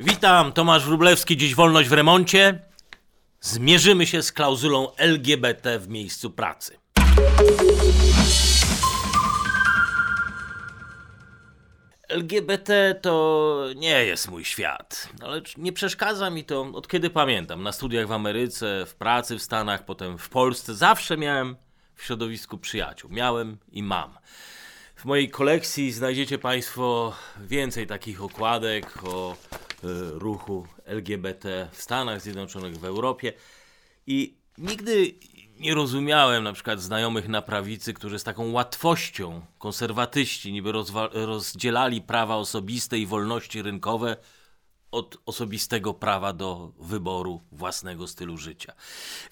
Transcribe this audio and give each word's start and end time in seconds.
Witam, 0.00 0.52
Tomasz 0.52 0.84
Wróblewski, 0.84 1.36
dziś 1.36 1.54
wolność 1.54 1.88
w 1.88 1.92
remoncie. 1.92 2.58
Zmierzymy 3.40 4.06
się 4.06 4.22
z 4.22 4.32
klauzulą 4.32 4.94
LGBT 4.96 5.78
w 5.78 5.88
miejscu 5.88 6.30
pracy. 6.30 6.78
LGBT 12.08 12.94
to 13.02 13.66
nie 13.76 14.04
jest 14.04 14.30
mój 14.30 14.44
świat, 14.44 15.08
ale 15.22 15.40
nie 15.56 15.72
przeszkadza 15.72 16.30
mi 16.30 16.44
to 16.44 16.60
od 16.60 16.88
kiedy 16.88 17.10
pamiętam. 17.10 17.62
Na 17.62 17.72
studiach 17.72 18.06
w 18.06 18.12
Ameryce, 18.12 18.86
w 18.86 18.94
pracy 18.94 19.38
w 19.38 19.42
Stanach, 19.42 19.84
potem 19.84 20.18
w 20.18 20.28
Polsce 20.28 20.74
zawsze 20.74 21.16
miałem 21.16 21.56
w 21.94 22.04
środowisku 22.04 22.58
przyjaciół. 22.58 23.10
Miałem 23.10 23.58
i 23.72 23.82
mam. 23.82 24.18
W 24.96 25.04
mojej 25.04 25.30
kolekcji 25.30 25.92
znajdziecie 25.92 26.38
Państwo 26.38 27.16
więcej 27.40 27.86
takich 27.86 28.22
okładek 28.22 29.04
o 29.04 29.36
ruchu 30.12 30.66
LGBT 30.84 31.68
w 31.72 31.82
Stanach 31.82 32.20
Zjednoczonych, 32.20 32.78
w 32.78 32.84
Europie. 32.84 33.32
I 34.06 34.36
nigdy 34.58 35.14
nie 35.58 35.74
rozumiałem 35.74 36.44
na 36.44 36.52
przykład 36.52 36.80
znajomych 36.80 37.28
na 37.28 37.42
prawicy, 37.42 37.94
którzy 37.94 38.18
z 38.18 38.24
taką 38.24 38.52
łatwością, 38.52 39.42
konserwatyści, 39.58 40.52
niby 40.52 40.72
rozdzielali 41.12 42.00
prawa 42.00 42.36
osobiste 42.36 42.98
i 42.98 43.06
wolności 43.06 43.62
rynkowe 43.62 44.16
od 44.90 45.18
osobistego 45.26 45.94
prawa 45.94 46.32
do 46.32 46.72
wyboru 46.78 47.40
własnego 47.52 48.06
stylu 48.06 48.36
życia. 48.36 48.72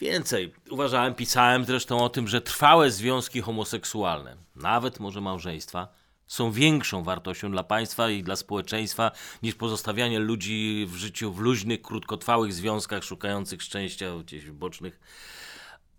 Więcej, 0.01 0.55
uważałem, 0.71 1.15
pisałem 1.15 1.65
zresztą 1.65 2.05
o 2.05 2.09
tym, 2.09 2.29
że 2.29 2.41
trwałe 2.41 2.91
związki 2.91 3.41
homoseksualne, 3.41 4.37
nawet 4.57 5.01
może 5.01 5.21
małżeństwa, 5.21 5.89
są 6.31 6.53
większą 6.53 7.03
wartością 7.03 7.51
dla 7.51 7.65
państwa 7.65 8.11
i 8.11 8.23
dla 8.23 8.37
społeczeństwa 8.37 9.11
niż 9.43 9.55
pozostawianie 9.55 10.19
ludzi 10.19 10.87
w 10.89 10.97
życiu 10.97 11.33
w 11.33 11.41
luźnych, 11.41 11.83
krótkotrwałych 11.83 12.53
związkach 12.53 13.05
szukających 13.05 13.63
szczęścia 13.63 14.07
gdzieś 14.25 14.45
w 14.45 14.53
bocznych 14.53 15.01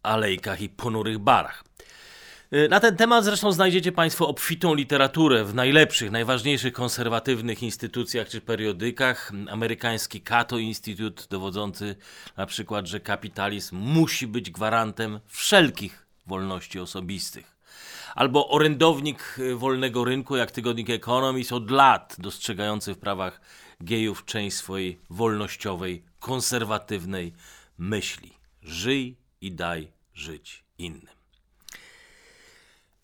alejkach 0.04 0.62
i 0.62 0.70
ponurych 0.70 1.20
barach. 1.20 1.64
Y, 2.54 2.70
na 2.70 2.80
ten 2.80 2.98
temat 2.98 3.24
zresztą 3.24 3.52
znajdziecie 3.52 3.92
Państwo 3.92 4.28
obfitą 4.28 4.74
literaturę 4.74 5.46
w 5.46 5.54
najlepszych, 5.54 6.12
najważniejszych 6.12 6.74
konserwatywnych 6.74 7.64
instytucjach 7.64 8.30
czy 8.30 8.42
periodykach. 8.42 9.32
Amerykański 9.50 10.22
Cato 10.22 10.58
Institute, 10.58 11.24
dowodzący 11.30 11.96
na 12.38 12.46
przykład, 12.46 12.88
że 12.88 13.00
kapitalizm 13.00 13.78
musi 13.78 14.28
być 14.28 14.52
gwarantem 14.52 15.20
wszelkich 15.28 16.06
wolności 16.26 16.80
osobistych. 16.80 17.61
Albo 18.16 18.50
orędownik 18.50 19.36
y, 19.40 19.56
wolnego 19.56 20.06
rynku, 20.06 20.36
jak 20.36 20.52
tygodnik 20.52 20.90
Economist, 20.90 21.52
od 21.52 21.72
lat 21.72 22.16
dostrzegający 22.20 22.94
w 22.94 22.98
prawach 22.98 23.42
gejów 23.80 24.26
część 24.26 24.58
swojej 24.58 25.02
wolnościowej, 25.10 26.04
konserwatywnej 26.20 27.34
myśli. 27.78 28.34
Żyj 28.62 29.18
i 29.42 29.52
daj 29.52 29.92
żyć 30.14 30.64
innym. 30.78 31.16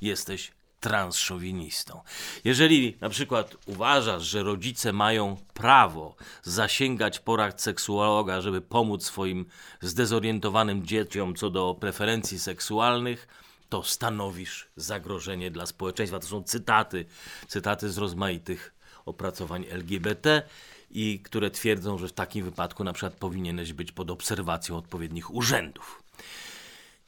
jesteś 0.00 0.52
transzowinistą. 0.80 2.00
Jeżeli 2.44 2.96
na 3.00 3.08
przykład 3.08 3.56
uważasz, 3.66 4.22
że 4.22 4.42
rodzice 4.42 4.92
mają 4.92 5.36
prawo 5.54 6.16
zasięgać 6.42 7.18
porad 7.18 7.62
seksuologa, 7.62 8.40
żeby 8.40 8.60
pomóc 8.60 9.04
swoim 9.04 9.46
zdezorientowanym 9.80 10.86
dzieciom 10.86 11.34
co 11.34 11.50
do 11.50 11.76
preferencji 11.80 12.38
seksualnych, 12.38 13.28
to 13.68 13.82
stanowisz 13.82 14.68
zagrożenie 14.76 15.50
dla 15.50 15.66
społeczeństwa. 15.66 16.18
To 16.18 16.26
są 16.26 16.42
cytaty, 16.42 17.04
cytaty 17.48 17.90
z 17.90 17.98
rozmaitych 17.98 18.74
opracowań 19.06 19.64
LGBT 19.70 20.42
i 20.90 21.20
które 21.20 21.50
twierdzą, 21.50 21.98
że 21.98 22.08
w 22.08 22.12
takim 22.12 22.44
wypadku 22.44 22.84
na 22.84 22.92
przykład 22.92 23.14
powinieneś 23.14 23.72
być 23.72 23.92
pod 23.92 24.10
obserwacją 24.10 24.76
odpowiednich 24.76 25.34
urzędów. 25.34 26.02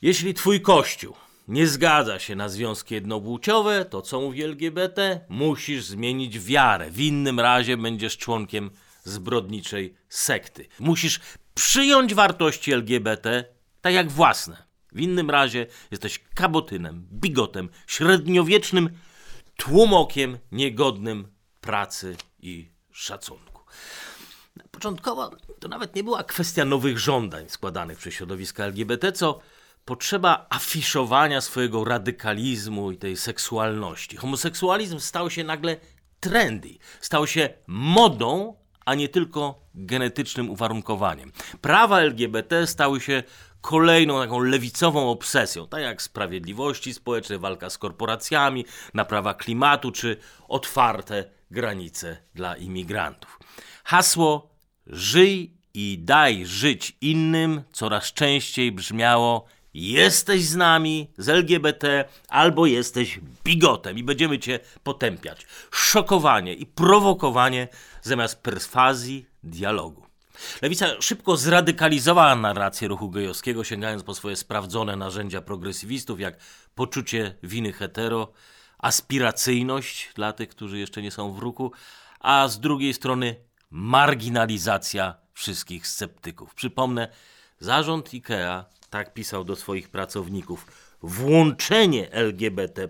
Jeśli 0.03 0.35
twój 0.35 0.61
kościół 0.61 1.15
nie 1.49 1.67
zgadza 1.67 2.19
się 2.19 2.37
na 2.37 2.49
związki 2.49 2.95
jednopłciowe, 2.95 3.85
to 3.85 4.03
co 4.03 4.21
mówi 4.21 4.43
LGBT? 4.43 5.21
Musisz 5.29 5.85
zmienić 5.85 6.41
wiarę. 6.41 6.91
W 6.91 7.01
innym 7.01 7.41
razie 7.41 7.77
będziesz 7.77 8.17
członkiem 8.17 8.71
zbrodniczej 9.05 9.95
sekty. 10.09 10.67
Musisz 10.81 11.21
przyjąć 11.55 12.15
wartości 12.15 12.73
LGBT 12.73 13.45
tak 13.81 13.95
jak 13.95 14.11
własne. 14.11 14.69
W 14.93 15.01
innym 15.01 15.31
razie 15.31 15.67
jesteś 15.91 16.21
kabotynem, 16.35 17.09
bigotem, 17.13 17.69
średniowiecznym 17.87 18.91
tłumokiem 19.57 20.39
niegodnym 20.53 21.29
pracy 21.61 22.17
i 22.41 22.69
szacunku. 22.93 23.63
Początkowo 24.71 25.31
to 25.61 25.69
nawet 25.69 25.95
nie 25.95 26.05
była 26.05 26.25
kwestia 26.25 26.65
nowych 26.65 26.99
żądań 26.99 27.49
składanych 27.49 27.99
przez 27.99 28.15
środowiska 28.15 28.65
LGBT, 28.65 29.13
co 29.13 29.41
potrzeba 29.89 30.47
afiszowania 30.51 31.41
swojego 31.41 31.85
radykalizmu 31.85 32.91
i 32.91 32.99
tej 32.99 33.17
seksualności. 33.17 34.17
Homoseksualizm 34.17 34.99
stał 35.01 35.31
się 35.31 35.45
nagle 35.45 35.77
trendy, 36.21 36.79
stał 37.01 37.27
się 37.27 37.49
modą, 37.67 38.55
a 38.85 38.95
nie 38.95 39.09
tylko 39.09 39.61
genetycznym 39.75 40.51
uwarunkowaniem. 40.51 41.33
Prawa 41.61 42.01
LGBT 42.01 42.67
stały 42.67 43.01
się 43.01 43.23
kolejną 43.61 44.21
taką 44.21 44.39
lewicową 44.39 45.11
obsesją, 45.11 45.67
tak 45.67 45.83
jak 45.83 46.03
sprawiedliwości 46.03 46.95
społecznej, 46.95 47.39
walka 47.39 47.71
z 47.71 47.79
korporacjami, 47.79 48.65
naprawa 48.95 49.35
klimatu 49.35 49.93
czy 49.93 50.17
otwarte 50.49 51.25
granice 51.51 52.17
dla 52.35 52.57
imigrantów. 52.57 53.39
Hasło 53.85 54.51
żyj 54.87 55.59
i 55.75 55.99
daj 56.01 56.47
żyć 56.47 56.97
innym 57.01 57.63
coraz 57.73 58.13
częściej 58.13 58.73
brzmiało 58.73 59.47
jesteś 59.87 60.45
z 60.45 60.57
nami, 60.57 61.11
z 61.19 61.29
LGBT, 61.29 62.05
albo 62.29 62.67
jesteś 62.67 63.21
bigotem 63.45 63.99
i 63.99 64.05
będziemy 64.05 64.39
cię 64.39 64.61
potępiać. 64.83 65.47
Szokowanie 65.71 66.55
i 66.55 66.67
prowokowanie 66.67 67.69
zamiast 68.03 68.43
perswazji, 68.43 69.27
dialogu. 69.43 70.07
Lewica 70.63 70.87
szybko 71.01 71.37
zradykalizowała 71.37 72.37
narrację 72.37 72.89
ruchu 72.89 73.11
gejowskiego, 73.11 73.65
sięgając 73.65 74.03
po 74.03 74.15
swoje 74.15 74.37
sprawdzone 74.37 74.97
narzędzia 74.97 75.43
progresywistów, 75.43 76.21
jak 76.21 76.37
poczucie 76.75 77.35
winy 77.43 77.73
hetero, 77.73 78.33
aspiracyjność 78.79 80.11
dla 80.15 80.33
tych, 80.33 80.49
którzy 80.49 80.79
jeszcze 80.79 81.03
nie 81.03 81.11
są 81.11 81.33
w 81.33 81.39
ruchu, 81.39 81.73
a 82.21 82.49
z 82.49 82.61
drugiej 82.61 82.95
strony 82.95 83.37
marginalizacja 83.71 85.15
wszystkich 85.33 85.87
sceptyków. 85.87 86.55
Przypomnę, 86.55 87.09
zarząd 87.61 88.11
IKEA 88.15 88.65
tak 88.91 89.15
pisał 89.15 89.45
do 89.45 89.57
swoich 89.57 89.89
pracowników. 89.89 90.67
Włączenie 91.03 92.13
LGBT 92.13 92.89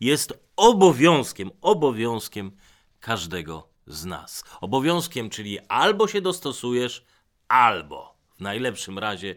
jest 0.00 0.32
obowiązkiem, 0.56 1.50
obowiązkiem 1.60 2.52
każdego 3.00 3.68
z 3.86 4.04
nas. 4.04 4.44
Obowiązkiem, 4.60 5.30
czyli 5.30 5.58
albo 5.68 6.08
się 6.08 6.20
dostosujesz, 6.20 7.04
albo 7.48 8.14
w 8.36 8.40
najlepszym 8.40 8.98
razie 8.98 9.34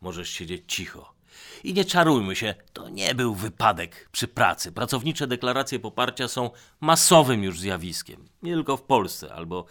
możesz 0.00 0.30
siedzieć 0.30 0.62
cicho. 0.74 1.18
I 1.64 1.74
nie 1.74 1.84
czarujmy 1.84 2.36
się, 2.36 2.54
to 2.72 2.88
nie 2.88 3.14
był 3.14 3.34
wypadek 3.34 4.08
przy 4.12 4.28
pracy. 4.28 4.72
Pracownicze 4.72 5.26
deklaracje 5.26 5.78
poparcia 5.78 6.28
są 6.28 6.50
masowym 6.80 7.44
już 7.44 7.60
zjawiskiem. 7.60 8.28
Nie 8.42 8.54
tylko 8.54 8.76
w 8.76 8.82
Polsce 8.82 9.34
albo 9.34 9.66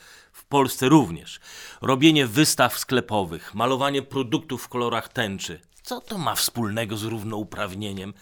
Polsce 0.48 0.90
również. 0.90 1.40
Robienie 1.82 2.28
wystaw 2.28 2.80
sklepowych, 2.80 3.56
malowanie 3.56 4.02
produktów 4.02 4.64
w 4.64 4.68
kolorach 4.68 5.10
tęczy. 5.10 5.60
Co 5.84 6.02
to 6.02 6.18
ma 6.18 6.36
wspólnego 6.36 6.98
z 6.98 7.04
równouprawnieniem? 7.04 8.14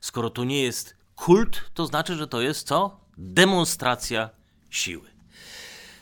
Skoro 0.00 0.30
to 0.30 0.44
nie 0.44 0.62
jest 0.62 0.96
kult, 1.16 1.70
to 1.74 1.86
znaczy, 1.86 2.14
że 2.14 2.26
to 2.26 2.40
jest 2.40 2.66
co? 2.66 3.00
Demonstracja 3.18 4.30
siły. 4.70 5.12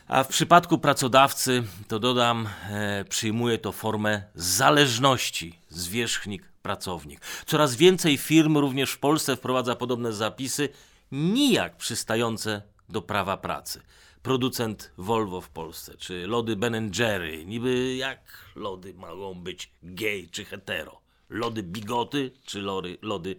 A 0.08 0.24
w 0.24 0.28
przypadku 0.28 0.78
pracodawcy, 0.78 1.62
to 1.88 1.98
dodam, 1.98 2.48
e, 2.70 3.04
przyjmuje 3.04 3.58
to 3.58 3.72
formę 3.72 4.22
zależności 4.34 5.58
zwierzchnik-pracownik. 5.70 7.20
Coraz 7.46 7.74
więcej 7.74 8.16
firm 8.16 8.56
również 8.56 8.92
w 8.92 8.98
Polsce 8.98 9.36
wprowadza 9.36 9.76
podobne 9.76 10.12
zapisy, 10.12 10.68
nijak 11.12 11.76
przystające 11.76 12.62
do 12.88 13.02
prawa 13.02 13.36
pracy. 13.36 13.80
Producent 14.22 14.92
Volvo 14.98 15.40
w 15.40 15.48
Polsce, 15.48 15.96
czy 15.96 16.26
lody 16.26 16.56
Ben 16.56 16.90
Jerry, 16.98 17.46
niby 17.46 17.94
jak 17.94 18.20
lody 18.56 18.94
mogą 18.94 19.34
być 19.34 19.72
gay 19.82 20.28
czy 20.30 20.44
hetero? 20.44 21.00
Lody 21.28 21.62
bigoty, 21.62 22.30
czy 22.44 22.62
lody, 22.62 22.98
lody 23.02 23.36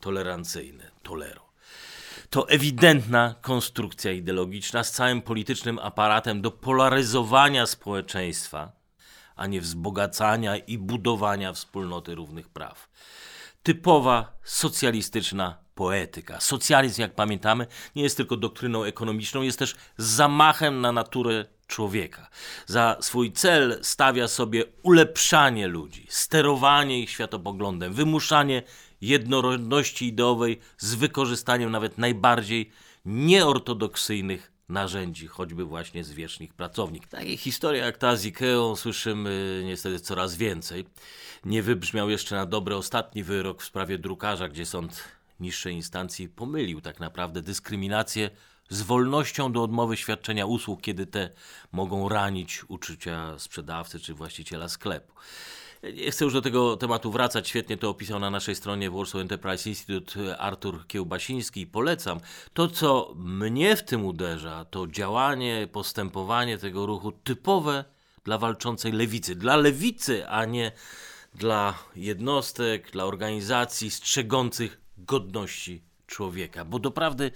tolerancyjne, 0.00 0.90
tolero? 1.02 1.48
To 2.30 2.48
ewidentna 2.48 3.34
konstrukcja 3.40 4.12
ideologiczna 4.12 4.84
z 4.84 4.92
całym 4.92 5.22
politycznym 5.22 5.78
aparatem 5.78 6.42
do 6.42 6.50
polaryzowania 6.50 7.66
społeczeństwa, 7.66 8.72
a 9.36 9.46
nie 9.46 9.60
wzbogacania 9.60 10.56
i 10.56 10.78
budowania 10.78 11.52
wspólnoty 11.52 12.14
równych 12.14 12.48
praw. 12.48 12.88
Typowa 13.62 14.38
socjalistyczna 14.44 15.58
poetyka. 15.78 16.40
Socjalizm, 16.40 17.00
jak 17.00 17.14
pamiętamy, 17.14 17.66
nie 17.96 18.02
jest 18.02 18.16
tylko 18.16 18.36
doktryną 18.36 18.84
ekonomiczną, 18.84 19.42
jest 19.42 19.58
też 19.58 19.76
zamachem 19.96 20.80
na 20.80 20.92
naturę 20.92 21.44
człowieka. 21.66 22.28
Za 22.66 22.96
swój 23.00 23.32
cel 23.32 23.78
stawia 23.82 24.28
sobie 24.28 24.64
ulepszanie 24.82 25.68
ludzi, 25.68 26.06
sterowanie 26.08 27.00
ich 27.00 27.10
światopoglądem, 27.10 27.92
wymuszanie 27.92 28.62
jednorodności 29.00 30.06
ideowej 30.06 30.58
z 30.78 30.94
wykorzystaniem 30.94 31.70
nawet 31.70 31.98
najbardziej 31.98 32.70
nieortodoksyjnych 33.04 34.52
narzędzi, 34.68 35.26
choćby 35.26 35.64
właśnie 35.64 36.04
zwierzchnik 36.04 36.54
pracownik. 36.54 37.06
Takie 37.06 37.36
historie 37.36 37.82
jak 37.82 37.98
ta 37.98 38.16
z 38.16 38.24
Ikeą 38.24 38.76
słyszymy 38.76 39.62
niestety 39.64 40.00
coraz 40.00 40.36
więcej. 40.36 40.86
Nie 41.44 41.62
wybrzmiał 41.62 42.10
jeszcze 42.10 42.36
na 42.36 42.46
dobre 42.46 42.76
ostatni 42.76 43.22
wyrok 43.22 43.62
w 43.62 43.64
sprawie 43.64 43.98
drukarza, 43.98 44.48
gdzie 44.48 44.66
sąd 44.66 45.17
niższej 45.40 45.74
instancji 45.74 46.28
pomylił 46.28 46.80
tak 46.80 47.00
naprawdę 47.00 47.42
dyskryminację 47.42 48.30
z 48.68 48.82
wolnością 48.82 49.52
do 49.52 49.62
odmowy 49.62 49.96
świadczenia 49.96 50.46
usług, 50.46 50.80
kiedy 50.82 51.06
te 51.06 51.30
mogą 51.72 52.08
ranić 52.08 52.64
uczucia 52.68 53.38
sprzedawcy 53.38 54.00
czy 54.00 54.14
właściciela 54.14 54.68
sklepu. 54.68 55.12
Nie 55.82 56.10
chcę 56.10 56.24
już 56.24 56.34
do 56.34 56.42
tego 56.42 56.76
tematu 56.76 57.12
wracać. 57.12 57.48
Świetnie 57.48 57.76
to 57.76 57.90
opisał 57.90 58.18
na 58.18 58.30
naszej 58.30 58.54
stronie 58.54 58.90
Warsaw 58.90 59.20
Enterprise 59.20 59.68
Institute 59.68 60.38
Artur 60.38 60.86
Kiełbasiński. 60.86 61.66
Polecam. 61.66 62.20
To, 62.54 62.68
co 62.68 63.12
mnie 63.16 63.76
w 63.76 63.82
tym 63.82 64.04
uderza, 64.04 64.64
to 64.64 64.86
działanie, 64.86 65.68
postępowanie 65.72 66.58
tego 66.58 66.86
ruchu 66.86 67.12
typowe 67.12 67.84
dla 68.24 68.38
walczącej 68.38 68.92
lewicy. 68.92 69.34
Dla 69.34 69.56
lewicy, 69.56 70.28
a 70.28 70.44
nie 70.44 70.72
dla 71.34 71.78
jednostek, 71.96 72.90
dla 72.90 73.04
organizacji 73.04 73.90
strzegących 73.90 74.80
godności 74.98 75.82
człowieka. 76.06 76.64
Bo 76.64 76.78
doprawdy 76.78 77.30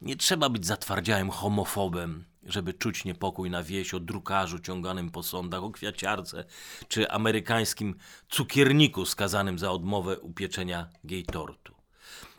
nie 0.00 0.16
trzeba 0.16 0.48
być 0.48 0.66
zatwardziałym 0.66 1.30
homofobem, 1.30 2.24
żeby 2.44 2.74
czuć 2.74 3.04
niepokój 3.04 3.50
na 3.50 3.62
wieś 3.62 3.94
o 3.94 4.00
drukarzu 4.00 4.58
ciąganym 4.58 5.10
po 5.10 5.22
sądach, 5.22 5.62
o 5.62 5.70
kwiaciarce 5.70 6.44
czy 6.88 7.10
amerykańskim 7.10 7.94
cukierniku 8.28 9.06
skazanym 9.06 9.58
za 9.58 9.70
odmowę 9.70 10.20
upieczenia 10.20 10.88
gej 11.04 11.24
tortu. 11.24 11.74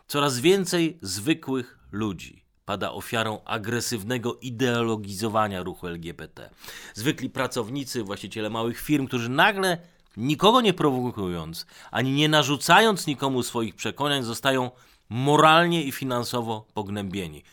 Coraz 0.08 0.40
więcej 0.40 0.98
zwykłych 1.02 1.80
ludzi 1.92 2.46
pada 2.66 2.92
ofiarą 2.92 3.44
agresywnego 3.44 4.36
ideologizowania 4.36 5.64
ruchu 5.64 5.88
LGBT. 5.88 6.50
Zwykli 6.94 7.30
pracownicy, 7.30 8.04
właściciele 8.04 8.50
małych 8.50 8.80
firm, 8.80 9.08
którzy 9.08 9.30
nagle 9.30 9.78
nikogo 10.18 10.62
nie 10.62 10.74
prowokując, 10.74 11.66
ani 11.92 12.12
nie 12.12 12.30
narzucając 12.30 13.08
nikomu 13.08 13.44
swoich 13.44 13.76
przekonań, 13.76 14.24
zostają 14.24 14.72
moralnie 15.10 15.84
i 15.84 15.92
finansowo 15.92 16.66
pognębieni. 16.74 17.44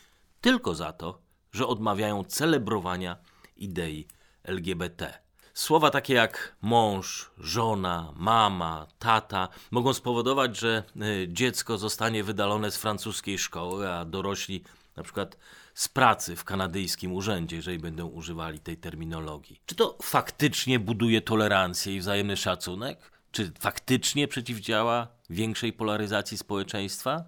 Tylko 0.41 0.75
za 0.75 0.93
to, 0.93 1.21
że 1.51 1.67
odmawiają 1.67 2.23
celebrowania 2.23 3.17
idei 3.57 4.07
LGBT. 4.43 5.19
Słowa 5.53 5.89
takie 5.89 6.13
jak 6.13 6.55
mąż, 6.61 7.31
żona, 7.37 8.13
mama, 8.15 8.87
tata 8.99 9.47
mogą 9.71 9.93
spowodować, 9.93 10.57
że 10.57 10.83
e, 10.95 11.03
dziecko 11.27 11.77
zostanie 11.77 12.23
wydalone 12.23 12.71
z 12.71 12.77
francuskiej 12.77 13.37
szkoły, 13.37 13.89
a 13.89 14.05
dorośli 14.05 14.63
na 14.95 15.03
przykład 15.03 15.37
z 15.79 15.87
pracy 15.87 16.35
w 16.35 16.43
kanadyjskim 16.43 17.13
urzędzie, 17.13 17.55
jeżeli 17.55 17.79
będą 17.79 18.07
używali 18.07 18.59
tej 18.59 18.77
terminologii. 18.77 19.61
Czy 19.65 19.75
to 19.75 19.97
faktycznie 20.01 20.79
buduje 20.79 21.21
tolerancję 21.21 21.95
i 21.95 21.99
wzajemny 21.99 22.37
szacunek? 22.37 23.11
Czy 23.31 23.51
faktycznie 23.59 24.27
przeciwdziała 24.27 25.07
większej 25.29 25.73
polaryzacji 25.73 26.37
społeczeństwa? 26.37 27.23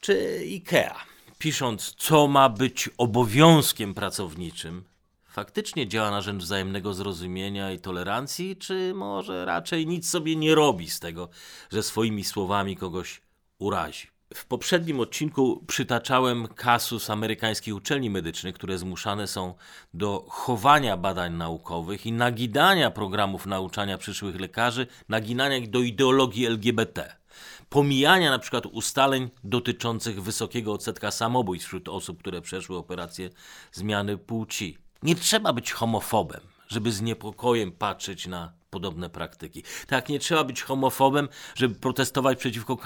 Czy 0.00 0.38
IKEA, 0.40 0.94
pisząc, 1.38 1.94
co 1.98 2.26
ma 2.28 2.48
być 2.48 2.90
obowiązkiem 2.98 3.94
pracowniczym, 3.94 4.84
faktycznie 5.28 5.88
działa 5.88 6.10
na 6.10 6.20
rzecz 6.20 6.36
wzajemnego 6.36 6.94
zrozumienia 6.94 7.72
i 7.72 7.78
tolerancji, 7.78 8.56
czy 8.56 8.92
może 8.94 9.44
raczej 9.44 9.86
nic 9.86 10.10
sobie 10.10 10.36
nie 10.36 10.54
robi 10.54 10.90
z 10.90 11.00
tego, 11.00 11.28
że 11.72 11.82
swoimi 11.82 12.24
słowami 12.24 12.76
kogoś 12.76 13.20
urazi? 13.58 14.19
W 14.34 14.46
poprzednim 14.46 15.00
odcinku 15.00 15.64
przytaczałem 15.66 16.48
kasus 16.48 17.10
amerykańskich 17.10 17.74
uczelni 17.74 18.10
medycznych, 18.10 18.54
które 18.54 18.78
zmuszane 18.78 19.26
są 19.26 19.54
do 19.94 20.26
chowania 20.28 20.96
badań 20.96 21.34
naukowych 21.34 22.06
i 22.06 22.12
nagidania 22.12 22.90
programów 22.90 23.46
nauczania 23.46 23.98
przyszłych 23.98 24.40
lekarzy, 24.40 24.86
naginania 25.08 25.66
do 25.66 25.80
ideologii 25.80 26.46
LGBT. 26.46 27.16
Pomijania 27.68 28.30
na 28.30 28.38
przykład 28.38 28.66
ustaleń 28.66 29.30
dotyczących 29.44 30.22
wysokiego 30.22 30.72
odsetka 30.72 31.10
samobójstw 31.10 31.66
wśród 31.66 31.88
osób, 31.88 32.18
które 32.18 32.40
przeszły 32.40 32.76
operację 32.76 33.30
zmiany 33.72 34.18
płci. 34.18 34.78
Nie 35.02 35.14
trzeba 35.14 35.52
być 35.52 35.72
homofobem, 35.72 36.40
żeby 36.70 36.92
z 36.92 37.00
niepokojem 37.00 37.72
patrzeć 37.72 38.26
na 38.26 38.52
podobne 38.70 39.10
praktyki. 39.10 39.62
Tak, 39.86 40.08
nie 40.08 40.18
trzeba 40.18 40.44
być 40.44 40.62
homofobem, 40.62 41.28
żeby 41.54 41.74
protestować 41.74 42.38
przeciwko 42.38 42.78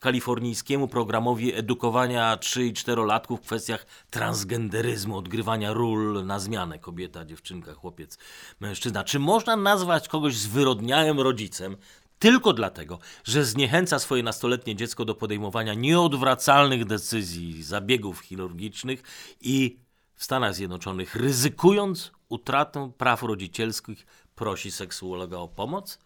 kalifornijskiemu 0.00 0.88
programowi 0.88 1.54
edukowania 1.54 2.36
3 2.36 2.66
i 2.66 2.72
4-latków 2.72 3.36
w 3.36 3.40
kwestiach 3.40 3.86
transgenderyzmu, 4.10 5.16
odgrywania 5.16 5.72
ról 5.72 6.26
na 6.26 6.38
zmianę 6.38 6.78
kobieta, 6.78 7.24
dziewczynka, 7.24 7.74
chłopiec, 7.74 8.18
mężczyzna. 8.60 9.04
Czy 9.04 9.18
można 9.18 9.56
nazwać 9.56 10.08
kogoś 10.08 10.36
zwyrodniałym 10.36 11.20
rodzicem, 11.20 11.76
tylko 12.18 12.52
dlatego, 12.52 12.98
że 13.24 13.44
zniechęca 13.44 13.98
swoje 13.98 14.22
nastoletnie 14.22 14.76
dziecko 14.76 15.04
do 15.04 15.14
podejmowania 15.14 15.74
nieodwracalnych 15.74 16.84
decyzji, 16.84 17.62
zabiegów 17.62 18.20
chirurgicznych 18.20 19.02
i 19.40 19.78
w 20.20 20.24
Stanach 20.24 20.54
Zjednoczonych, 20.54 21.16
ryzykując 21.16 22.12
utratę 22.28 22.92
praw 22.98 23.22
rodzicielskich, 23.22 24.06
prosi 24.34 24.70
seksuologa 24.70 25.38
o 25.38 25.48
pomoc. 25.48 25.98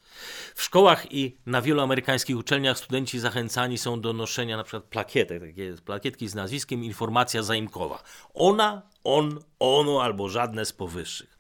W 0.55 0.63
szkołach 0.63 1.13
i 1.13 1.37
na 1.47 1.63
wielu 1.63 1.81
amerykańskich 1.81 2.37
uczelniach 2.37 2.79
studenci 2.79 3.19
zachęcani 3.19 3.79
są 3.79 4.01
do 4.01 4.13
noszenia 4.13 4.57
na 4.57 4.65
przykład 4.65 4.85
plakietek, 4.85 5.43
takie 5.43 5.75
plakietki 5.85 6.29
z 6.29 6.35
nazwiskiem 6.35 6.85
informacja 6.85 7.43
zaimkowa. 7.43 8.03
Ona, 8.35 8.83
on, 9.05 9.41
ono 9.59 10.03
albo 10.03 10.29
żadne 10.29 10.65
z 10.65 10.73
powyższych. 10.73 11.39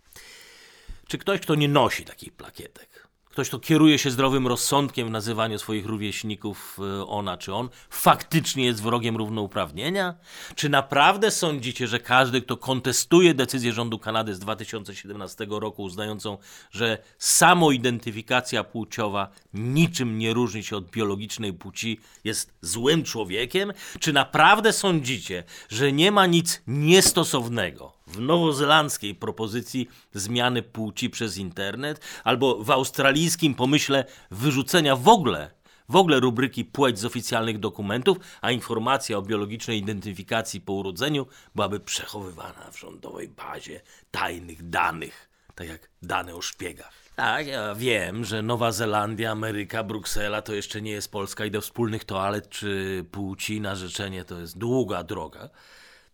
Czy 1.08 1.18
ktoś, 1.18 1.40
kto 1.40 1.54
nie 1.54 1.68
nosi 1.68 2.04
takich 2.04 2.32
plakietek, 2.32 2.93
ktoś, 3.34 3.48
kto 3.48 3.58
kieruje 3.58 3.98
się 3.98 4.10
zdrowym 4.10 4.46
rozsądkiem 4.46 5.08
w 5.08 5.10
nazywaniu 5.10 5.58
swoich 5.58 5.86
rówieśników 5.86 6.78
e, 6.78 7.06
ona 7.06 7.36
czy 7.36 7.54
on, 7.54 7.68
faktycznie 7.90 8.64
jest 8.64 8.82
wrogiem 8.82 9.16
równouprawnienia? 9.16 10.14
Czy 10.54 10.68
naprawdę 10.68 11.30
sądzicie, 11.30 11.86
że 11.86 12.00
każdy, 12.00 12.42
kto 12.42 12.56
kontestuje 12.56 13.34
decyzję 13.34 13.72
rządu 13.72 13.98
Kanady 13.98 14.34
z 14.34 14.38
2017 14.38 15.46
roku, 15.50 15.82
uznającą, 15.82 16.38
że 16.70 16.98
samoidentyfikacja 17.18 18.64
płciowa 18.64 19.28
niczym 19.54 20.18
nie 20.18 20.34
różni 20.34 20.62
się 20.62 20.76
od 20.76 20.90
biologicznej 20.90 21.52
płci, 21.52 22.00
jest 22.24 22.54
złym 22.60 23.04
człowiekiem? 23.04 23.72
Czy 24.00 24.12
naprawdę 24.12 24.72
sądzicie, 24.72 25.44
że 25.68 25.92
nie 25.92 26.12
ma 26.12 26.26
nic 26.26 26.62
niestosownego 26.66 27.93
w 28.06 28.20
nowozelandzkiej 28.20 29.14
propozycji 29.14 29.88
zmiany 30.12 30.62
płci 30.62 31.10
przez 31.10 31.36
internet, 31.36 32.00
albo 32.24 32.64
w 32.64 32.70
australijskim 32.70 33.54
pomyśle 33.54 34.04
wyrzucenia 34.30 34.96
w 34.96 35.08
ogóle 35.08 35.50
w 35.88 35.96
ogóle 35.96 36.20
rubryki 36.20 36.64
płeć 36.64 36.98
z 36.98 37.04
oficjalnych 37.04 37.58
dokumentów, 37.58 38.16
a 38.40 38.50
informacja 38.50 39.18
o 39.18 39.22
biologicznej 39.22 39.78
identyfikacji 39.78 40.60
po 40.60 40.72
urodzeniu 40.72 41.26
byłaby 41.54 41.80
przechowywana 41.80 42.70
w 42.72 42.78
rządowej 42.78 43.28
bazie 43.28 43.80
tajnych 44.10 44.68
danych, 44.68 45.30
tak 45.54 45.68
jak 45.68 45.90
dane 46.02 46.34
o 46.34 46.42
szpiegach. 46.42 46.92
Tak, 47.16 47.46
ja 47.46 47.74
wiem, 47.74 48.24
że 48.24 48.42
Nowa 48.42 48.72
Zelandia, 48.72 49.30
Ameryka, 49.30 49.84
Bruksela 49.84 50.42
to 50.42 50.54
jeszcze 50.54 50.82
nie 50.82 50.90
jest 50.90 51.12
Polska 51.12 51.44
i 51.44 51.50
do 51.50 51.60
wspólnych 51.60 52.04
toalet 52.04 52.48
czy 52.48 53.04
płci 53.10 53.60
narzeczenie 53.60 54.24
to 54.24 54.40
jest 54.40 54.58
długa 54.58 55.02
droga. 55.02 55.48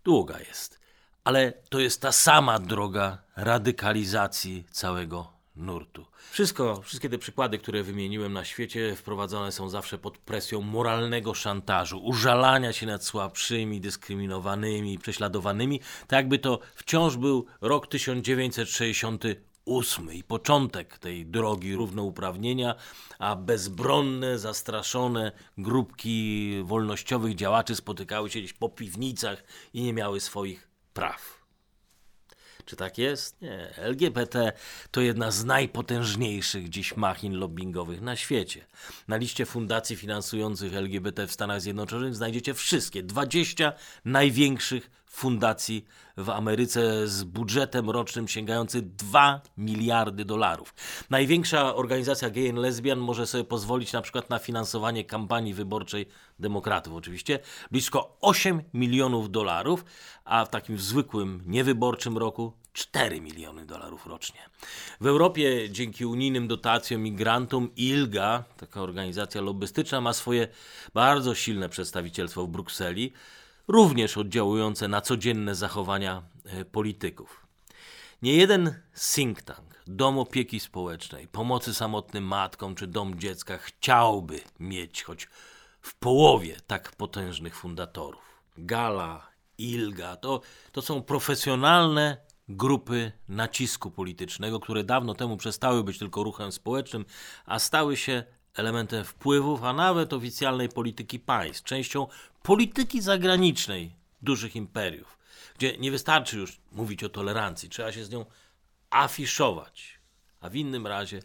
Długa 0.04 0.38
jest. 0.38 0.79
Ale 1.24 1.52
to 1.68 1.80
jest 1.80 2.02
ta 2.02 2.12
sama 2.12 2.58
droga 2.58 3.18
radykalizacji 3.36 4.64
całego 4.70 5.32
nurtu. 5.56 6.06
Wszystko, 6.30 6.82
wszystkie 6.82 7.08
te 7.08 7.18
przykłady, 7.18 7.58
które 7.58 7.82
wymieniłem 7.82 8.32
na 8.32 8.44
świecie, 8.44 8.96
wprowadzone 8.96 9.52
są 9.52 9.68
zawsze 9.68 9.98
pod 9.98 10.18
presją 10.18 10.60
moralnego 10.60 11.34
szantażu, 11.34 12.04
użalania 12.04 12.72
się 12.72 12.86
nad 12.86 13.04
słabszymi, 13.04 13.80
dyskryminowanymi, 13.80 14.98
prześladowanymi, 14.98 15.80
tak 16.06 16.16
jakby 16.16 16.38
to 16.38 16.58
wciąż 16.74 17.16
był 17.16 17.46
rok 17.60 17.86
1968 17.86 20.12
i 20.12 20.22
początek 20.22 20.98
tej 20.98 21.26
drogi 21.26 21.74
równouprawnienia, 21.74 22.74
a 23.18 23.36
bezbronne, 23.36 24.38
zastraszone 24.38 25.32
grupki 25.58 26.54
wolnościowych 26.64 27.34
działaczy 27.34 27.76
spotykały 27.76 28.30
się 28.30 28.38
gdzieś 28.38 28.52
po 28.52 28.68
piwnicach 28.68 29.44
i 29.72 29.82
nie 29.82 29.92
miały 29.92 30.20
swoich 30.20 30.69
praw. 30.94 31.40
Czy 32.64 32.76
tak 32.76 32.98
jest? 32.98 33.42
Nie. 33.42 33.76
LGBT 33.76 34.52
to 34.90 35.00
jedna 35.00 35.30
z 35.30 35.44
najpotężniejszych 35.44 36.68
dziś 36.68 36.96
machin 36.96 37.32
lobbyingowych 37.32 38.00
na 38.00 38.16
świecie. 38.16 38.66
Na 39.08 39.16
liście 39.16 39.46
fundacji 39.46 39.96
finansujących 39.96 40.74
LGBT 40.74 41.26
w 41.26 41.32
Stanach 41.32 41.60
Zjednoczonych 41.60 42.14
znajdziecie 42.14 42.54
wszystkie 42.54 43.02
20 43.02 43.72
największych 44.04 44.90
fundacji 45.10 45.84
w 46.16 46.30
Ameryce 46.30 47.08
z 47.08 47.24
budżetem 47.24 47.90
rocznym 47.90 48.28
sięgający 48.28 48.82
2 48.82 49.40
miliardy 49.56 50.24
dolarów. 50.24 50.74
Największa 51.10 51.74
organizacja 51.74 52.30
gay 52.30 52.48
and 52.50 52.58
lesbian 52.58 52.98
może 52.98 53.26
sobie 53.26 53.44
pozwolić 53.44 53.92
na 53.92 54.02
przykład 54.02 54.30
na 54.30 54.38
finansowanie 54.38 55.04
kampanii 55.04 55.54
wyborczej 55.54 56.06
demokratów 56.38 56.94
oczywiście, 56.94 57.38
blisko 57.70 58.16
8 58.20 58.62
milionów 58.74 59.30
dolarów, 59.30 59.84
a 60.24 60.44
w 60.44 60.48
takim 60.48 60.78
zwykłym, 60.78 61.42
niewyborczym 61.46 62.18
roku 62.18 62.52
4 62.72 63.20
miliony 63.20 63.66
dolarów 63.66 64.06
rocznie. 64.06 64.40
W 65.00 65.06
Europie 65.06 65.70
dzięki 65.70 66.06
unijnym 66.06 66.48
dotacjom 66.48 67.02
migrantom 67.02 67.70
ILGA, 67.76 68.44
taka 68.56 68.82
organizacja 68.82 69.40
lobbystyczna, 69.40 70.00
ma 70.00 70.12
swoje 70.12 70.48
bardzo 70.94 71.34
silne 71.34 71.68
przedstawicielstwo 71.68 72.46
w 72.46 72.48
Brukseli, 72.48 73.12
również 73.70 74.16
oddziałujące 74.16 74.88
na 74.88 75.00
codzienne 75.00 75.54
zachowania 75.54 76.22
e, 76.44 76.64
polityków. 76.64 77.46
Nie 78.22 78.36
jeden 78.36 78.74
think 79.14 79.42
tank, 79.42 79.82
dom 79.86 80.18
opieki 80.18 80.60
społecznej, 80.60 81.28
pomocy 81.28 81.74
samotnym 81.74 82.24
matkom 82.24 82.74
czy 82.74 82.86
dom 82.86 83.18
dziecka 83.18 83.58
chciałby 83.58 84.40
mieć 84.60 85.02
choć 85.02 85.28
w 85.80 85.94
połowie 85.94 86.56
tak 86.66 86.92
potężnych 86.96 87.56
fundatorów. 87.56 88.42
Gala, 88.58 89.30
Ilga 89.58 90.16
to, 90.16 90.40
to 90.72 90.82
są 90.82 91.02
profesjonalne 91.02 92.16
grupy 92.48 93.12
nacisku 93.28 93.90
politycznego, 93.90 94.60
które 94.60 94.84
dawno 94.84 95.14
temu 95.14 95.36
przestały 95.36 95.84
być 95.84 95.98
tylko 95.98 96.22
ruchem 96.22 96.52
społecznym, 96.52 97.04
a 97.46 97.58
stały 97.58 97.96
się 97.96 98.24
elementem 98.54 99.04
wpływów, 99.04 99.64
a 99.64 99.72
nawet 99.72 100.12
oficjalnej 100.12 100.68
polityki 100.68 101.18
państw, 101.18 101.64
częścią 101.64 102.06
polityki 102.42 103.00
zagranicznej 103.00 103.96
dużych 104.22 104.56
imperiów, 104.56 105.18
gdzie 105.58 105.78
nie 105.78 105.90
wystarczy 105.90 106.36
już 106.36 106.60
mówić 106.72 107.04
o 107.04 107.08
tolerancji, 107.08 107.68
trzeba 107.68 107.92
się 107.92 108.04
z 108.04 108.10
nią 108.10 108.26
afiszować, 108.90 109.98
a 110.40 110.50
w 110.50 110.56
innym 110.56 110.86
razie 110.86 111.22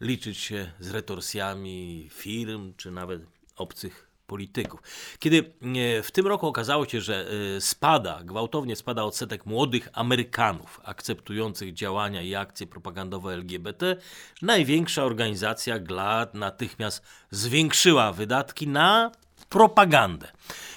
liczyć 0.00 0.38
się 0.38 0.72
z 0.80 0.90
retorsjami 0.90 2.08
firm 2.12 2.74
czy 2.76 2.90
nawet 2.90 3.22
obcych 3.56 4.09
polityków. 4.30 4.80
Kiedy 5.18 5.38
e, 5.38 6.02
w 6.02 6.10
tym 6.10 6.26
roku 6.26 6.46
okazało 6.46 6.86
się, 6.86 7.00
że 7.00 7.26
e, 7.56 7.60
spada, 7.60 8.20
gwałtownie 8.24 8.76
spada 8.76 9.02
odsetek 9.04 9.46
młodych 9.46 9.88
Amerykanów 9.92 10.80
akceptujących 10.84 11.74
działania 11.74 12.22
i 12.22 12.34
akcje 12.34 12.66
propagandowe 12.66 13.32
LGBT, 13.34 13.96
największa 14.42 15.04
organizacja 15.04 15.78
GLAD 15.78 16.34
natychmiast 16.34 17.02
zwiększyła 17.30 18.12
wydatki 18.12 18.68
na 18.68 19.12
propagandę. 19.48 20.32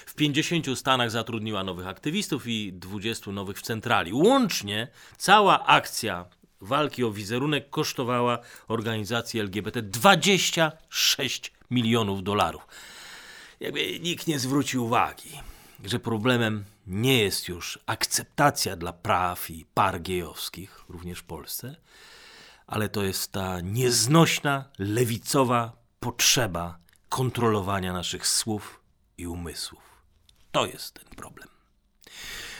W 0.06 0.14
50 0.14 0.78
stanach 0.78 1.10
zatrudniła 1.10 1.64
nowych 1.64 1.86
aktywistów 1.86 2.46
i 2.46 2.72
20 2.72 3.30
nowych 3.30 3.58
w 3.58 3.62
centrali. 3.62 4.12
Łącznie 4.12 4.88
cała 5.18 5.66
akcja 5.66 6.24
walki 6.60 7.04
o 7.04 7.10
wizerunek 7.10 7.70
kosztowała 7.70 8.38
organizacji 8.68 9.40
LGBT 9.40 9.82
26 9.82 11.52
milionów 11.70 12.22
dolarów 12.22 12.66
jakby 13.60 14.00
nikt 14.00 14.26
nie 14.26 14.38
zwrócił 14.38 14.84
uwagi, 14.84 15.30
że 15.84 15.98
problemem 15.98 16.64
nie 16.86 17.18
jest 17.22 17.48
już 17.48 17.78
akceptacja 17.86 18.76
dla 18.76 18.92
praw 18.92 19.50
i 19.50 19.66
par 19.74 20.02
gejowskich, 20.02 20.84
również 20.88 21.18
w 21.18 21.24
Polsce, 21.24 21.76
ale 22.66 22.88
to 22.88 23.02
jest 23.02 23.32
ta 23.32 23.60
nieznośna, 23.60 24.64
lewicowa 24.78 25.72
potrzeba 26.00 26.78
kontrolowania 27.08 27.92
naszych 27.92 28.26
słów 28.26 28.80
i 29.18 29.26
umysłów. 29.26 29.82
To 30.52 30.66
jest 30.66 30.94
ten 30.94 31.04
problem. 31.16 31.48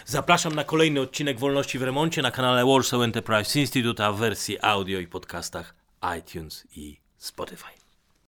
Zapraszam 0.06 0.54
na 0.54 0.64
kolejny 0.64 1.00
odcinek 1.00 1.38
Wolności 1.38 1.78
w 1.78 1.82
Remoncie 1.82 2.22
na 2.22 2.30
kanale 2.30 2.66
Warsaw 2.66 3.00
Enterprise 3.00 3.60
Institute, 3.60 4.06
a 4.06 4.12
w 4.12 4.18
wersji 4.18 4.58
audio 4.62 4.98
i 4.98 5.06
podcastach 5.06 5.74
iTunes 6.18 6.66
i 6.76 7.00
Spotify. 7.18 7.83